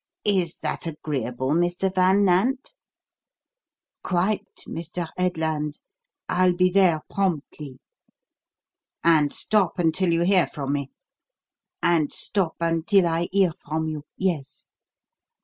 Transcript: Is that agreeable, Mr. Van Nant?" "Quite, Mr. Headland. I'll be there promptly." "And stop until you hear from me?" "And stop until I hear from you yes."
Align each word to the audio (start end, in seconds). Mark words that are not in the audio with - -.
Is 0.25 0.57
that 0.63 0.87
agreeable, 0.87 1.51
Mr. 1.51 1.93
Van 1.93 2.25
Nant?" 2.25 2.73
"Quite, 4.03 4.47
Mr. 4.67 5.07
Headland. 5.15 5.77
I'll 6.27 6.55
be 6.55 6.71
there 6.71 7.01
promptly." 7.07 7.77
"And 9.03 9.31
stop 9.31 9.77
until 9.77 10.11
you 10.11 10.23
hear 10.23 10.47
from 10.47 10.73
me?" 10.73 10.89
"And 11.83 12.11
stop 12.11 12.55
until 12.59 13.05
I 13.05 13.27
hear 13.31 13.51
from 13.63 13.87
you 13.89 14.01
yes." 14.17 14.65